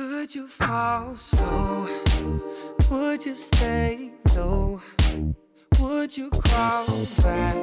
[0.00, 1.86] Could you fall slow?
[2.90, 4.80] Would you stay low?
[5.78, 6.86] Would you crawl
[7.22, 7.56] back?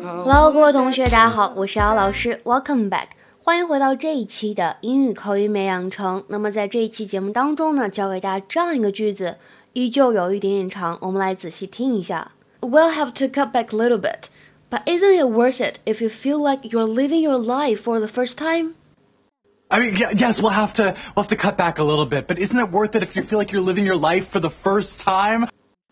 [0.00, 3.08] Hello，各位同学，大家好，我是姚老师，Welcome back，
[3.42, 6.24] 欢迎回到这一期的英语口语美养成。
[6.28, 9.36] 那么在这一期节目当中呢，教给大家这样一个句子，
[9.72, 12.32] 依旧有一点点长，我们来仔细听一下。
[12.60, 14.28] We'll have to cut back a little bit,
[14.70, 18.08] but isn't it worth it if you feel like you're living your life for the
[18.08, 18.74] first time?
[19.72, 22.38] I mean, yes, we'll have to we'll have to cut back a little bit, but
[22.38, 25.00] isn't it worth it if you feel like you're living your life for the first
[25.00, 25.48] time?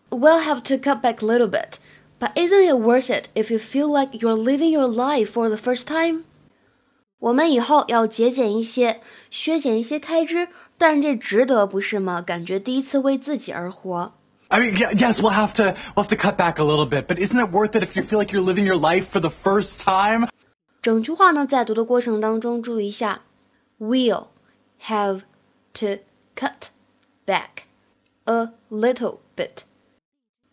[0.09, 1.77] We'll have to cut back a little bit,
[2.19, 5.57] but isn't it worth it if you feel like you're living your life for the
[5.57, 6.23] first time?
[7.19, 12.21] 我们以后要节俭一些，削减一些开支，但这值得不是吗？
[12.21, 14.13] 感觉第一次为自己而活。
[14.49, 17.39] I mean, yes, we'll have to we'll have to cut back a little bit, but isn't
[17.39, 20.29] it worth it if you feel like you're living your life for the first time?
[20.81, 23.21] 整句话呢，在读的过程当中注意一下
[23.81, 24.29] ，will
[24.79, 25.23] have
[25.73, 25.99] to
[26.35, 26.69] cut
[27.25, 27.67] back
[28.25, 29.63] a little bit,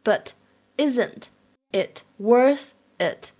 [0.02, 0.34] but
[0.76, 1.30] isn't
[1.72, 3.32] it worth it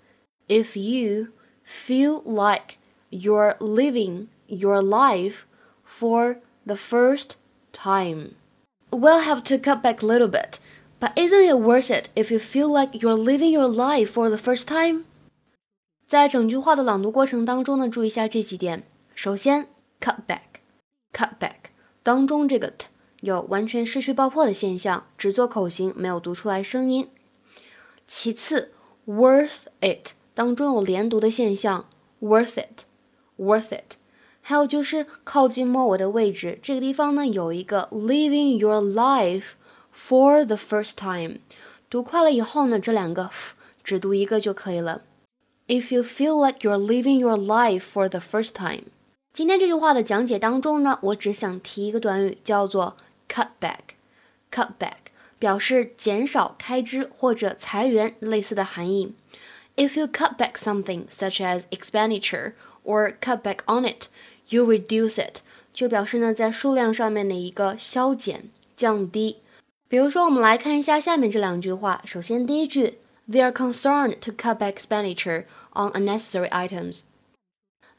[0.48, 1.32] if you
[1.62, 2.78] feel like
[3.10, 5.46] you're living your life
[5.84, 7.36] for the first
[7.72, 8.36] time?
[8.90, 10.58] We'll have to cut back a little bit,
[11.00, 14.38] but isn't it worth it if you feel like you're living your life for the
[14.38, 15.04] first time?
[16.06, 18.84] 在整句话的朗读过程当中呢，注意一下这几点。
[19.14, 19.68] 首先
[19.99, 21.71] ，cut back，cut back
[22.03, 22.87] 当中这个 t
[23.21, 27.09] 有完全失去爆破的现象，只做口型，没有读出来声音。
[28.07, 28.71] 其次
[29.05, 31.87] ，worth it 当中有连读的现象
[32.21, 33.95] ，worth it，worth it。
[34.41, 39.49] 还有就是靠近末尾的位置，这个地方呢有一个 living your life
[39.93, 41.39] for the first time。
[41.89, 45.03] 读快了以后呢，这两个 f 只读一个就可以了。
[45.67, 48.85] If you feel like you're living your life for the first time，
[49.31, 53.95] 今天这句话的讲解当中呢，我只想提一个短语，叫做 cut back。
[54.51, 59.13] cut back 表示减少开支或者裁员类似的含义。
[59.75, 62.53] If you cut back something such as expenditure
[62.83, 64.07] or cut back on it。
[64.51, 65.41] You reduce it，
[65.73, 69.37] 就表示呢在数量上面的一个削减、降低。
[69.87, 72.01] 比如说，我们来看一下下面这两句话。
[72.03, 72.97] 首先，第一句
[73.29, 77.01] ，They are concerned to cut back expenditure on unnecessary items.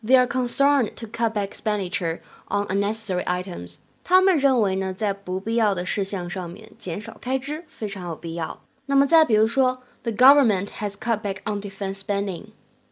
[0.03, 3.77] They are concerned to cut back expenditure on unnecessary items.
[4.03, 8.62] 他们认为呢，在不必要的事项上面减少开支非常有必要。
[8.87, 12.47] 那么再比如说，The government has cut back on defense spending.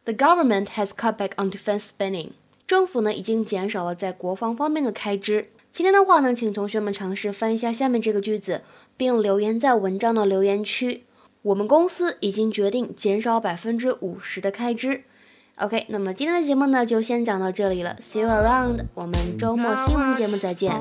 [0.04, 2.32] The government has cut back on defense spending.
[2.66, 5.48] 政府呢已经减少了在国防方面的开支。
[5.72, 8.62] 今天的话呢，请同学们尝试翻一下下面这个句子，
[8.96, 11.04] 并留言在文章的留言区。
[11.42, 15.04] 我们公司已经决定减少百分之五十的开支。
[15.60, 20.72] OK，那么今天的节目呢就先讲到这里了，See you around，我们周末新闻节目再见。